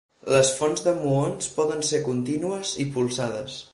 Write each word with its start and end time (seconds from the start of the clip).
Les 0.35 0.47
fonts 0.61 0.81
de 0.87 0.93
muons 1.03 1.51
poden 1.59 1.85
ser 1.91 1.99
contínues 2.07 2.73
i 2.85 2.87
polsades. 2.97 3.61